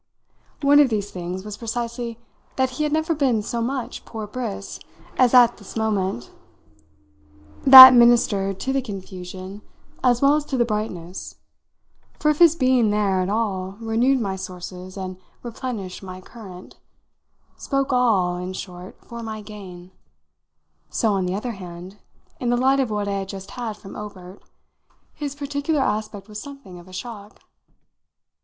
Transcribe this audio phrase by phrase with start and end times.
[0.63, 2.17] One of these things was precisely
[2.55, 4.79] that he had never been so much poor Briss
[5.15, 6.31] as at this moment.
[7.67, 9.61] That ministered to the confusion
[10.03, 11.35] as well as to the brightness,
[12.19, 16.79] for if his being there at all renewed my sources and replenished my current
[17.55, 19.91] spoke all, in short, for my gain
[20.89, 21.99] so, on the other hand,
[22.39, 24.41] in the light of what I had just had from Obert,
[25.13, 27.39] his particular aspect was something of a shock.